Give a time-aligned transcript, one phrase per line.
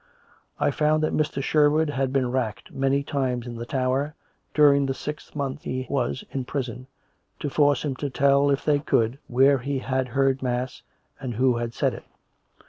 [0.67, 1.43] "'I found that Mr.
[1.43, 4.15] Sherwood had been racked many times in the Tower,
[4.55, 6.87] during the six months he was in prison,
[7.39, 10.81] to force him to tell, if they could, where he had heard mass
[11.19, 12.05] and who had said it.